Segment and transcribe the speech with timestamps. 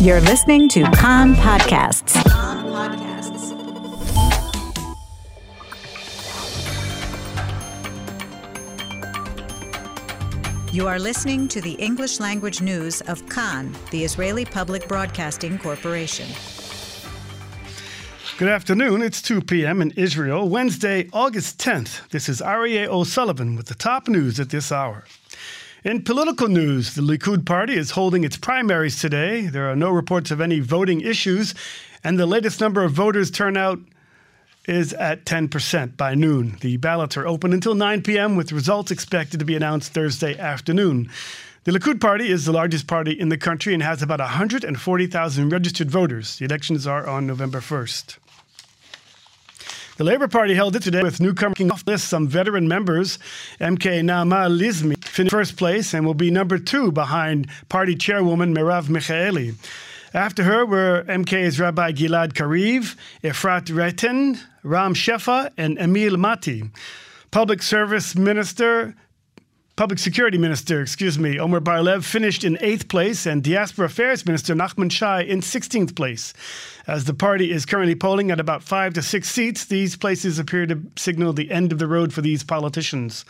[0.00, 2.14] You're listening to Kan Podcasts.
[10.72, 16.28] You are listening to the English language news of Kan, the Israeli Public Broadcasting Corporation.
[18.38, 19.02] Good afternoon.
[19.02, 19.82] It's 2 p.m.
[19.82, 22.08] in Israel, Wednesday, August 10th.
[22.10, 25.06] This is Aryeh O'Sullivan with the top news at this hour.
[25.84, 29.46] In political news, the Likud party is holding its primaries today.
[29.46, 31.54] There are no reports of any voting issues,
[32.02, 33.78] and the latest number of voters turnout
[34.66, 36.56] is at 10% by noon.
[36.62, 41.10] The ballots are open until 9 p.m., with results expected to be announced Thursday afternoon.
[41.62, 45.92] The Likud party is the largest party in the country and has about 140,000 registered
[45.92, 46.38] voters.
[46.38, 48.16] The elections are on November 1st.
[49.98, 53.18] The Labour Party held it today with newcomer off list some veteran members.
[53.60, 58.86] MK Naama Lazimi finished first place and will be number two behind party chairwoman Merav
[58.86, 59.56] Michaeli.
[60.14, 66.70] After her were MK's Rabbi Gilad Kariv, Efrat Reiten, Ram Shefa, and Emil Moatti.
[67.32, 68.94] Public Service Minister
[69.78, 74.56] Public Security Minister, excuse me, Omer Barlev finished in eighth place, and Diaspora Affairs Minister
[74.56, 76.34] Nachman Shai in 16th place.
[76.88, 80.66] As the party is currently polling at about five to six seats, these places appear
[80.66, 83.24] to signal the end of the road for these politicians.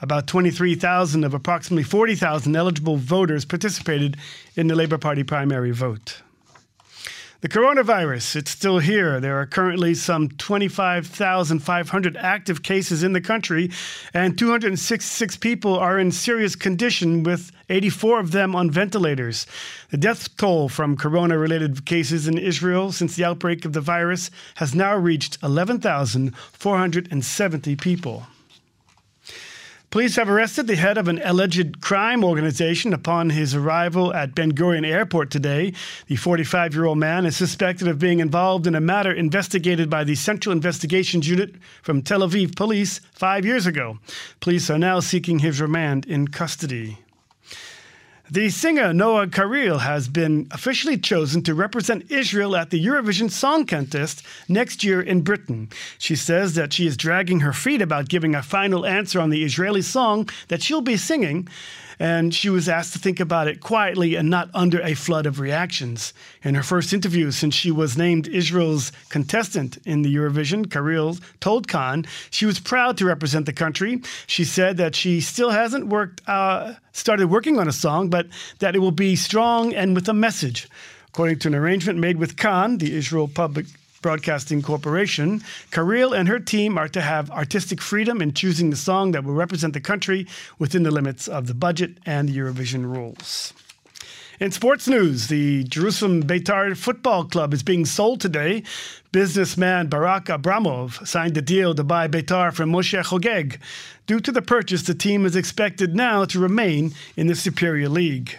[0.00, 4.16] About 23,000 of approximately 40,000 eligible voters participated
[4.56, 6.20] in the Labour Party primary vote.
[7.42, 9.18] The coronavirus, it's still here.
[9.18, 13.72] There are currently some 25,500 active cases in the country,
[14.14, 19.48] and 266 people are in serious condition, with 84 of them on ventilators.
[19.90, 24.30] The death toll from corona related cases in Israel since the outbreak of the virus
[24.54, 28.22] has now reached 11,470 people.
[29.92, 34.52] Police have arrested the head of an alleged crime organization upon his arrival at Ben
[34.52, 35.74] Gurion Airport today.
[36.06, 40.04] The 45 year old man is suspected of being involved in a matter investigated by
[40.04, 43.98] the Central Investigations Unit from Tel Aviv Police five years ago.
[44.40, 46.96] Police are now seeking his remand in custody.
[48.30, 53.66] The singer Noa Kirel has been officially chosen to represent Israel at the Eurovision Song
[53.66, 55.68] Contest next year in Britain.
[55.98, 59.42] She says that she is dragging her feet about giving a final answer on the
[59.42, 61.48] Israeli song that she'll be singing
[61.98, 65.38] and she was asked to think about it quietly and not under a flood of
[65.38, 66.12] reactions.
[66.42, 71.68] In her first interview since she was named Israel's contestant in the Eurovision, Karil told
[71.68, 74.02] Kan she was proud to represent the country.
[74.26, 78.26] She said that she still hasn't worked uh, started working on a song, but
[78.58, 80.68] that it will be strong and with a message.
[81.08, 83.66] According to an arrangement made with Kan, the Israel Public
[84.00, 89.12] Broadcasting Corporation, Kirel and her team are to have artistic freedom in choosing the song
[89.12, 90.26] that will represent the country
[90.58, 93.52] within the limits of the budget and the Eurovision rules.
[94.42, 98.64] In sports news, the Jerusalem Beitar Football Club is being sold today.
[99.12, 103.60] Businessman Barak Abramov signed a deal to buy Beitar from Moshe Hogeg.
[104.08, 108.36] Due to the purchase, the team is expected now to remain in the Superior League.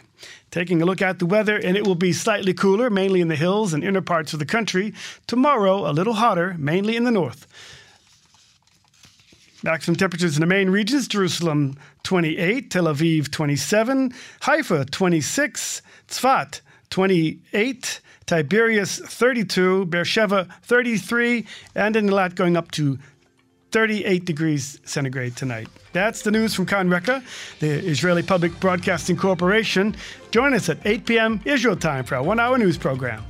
[0.51, 3.37] Taking a look at the weather, and it will be slightly cooler, mainly in the
[3.37, 4.93] hills and inner parts of the country.
[5.25, 7.47] Tomorrow, a little hotter, mainly in the north.
[9.63, 16.59] Maximum temperatures in the main regions Jerusalem 28, Tel Aviv 27, Haifa 26, Tzfat
[16.89, 22.99] 28, Tiberias 32, Beersheba 33, and in Eilat going up to
[23.71, 25.69] 38 degrees centigrade tonight.
[25.93, 27.23] That's the news from Kan Reka,
[27.59, 29.95] the Israeli Public Broadcasting Corporation.
[30.31, 31.41] Join us at 8 p.m.
[31.45, 33.23] Israel time for our one hour news program.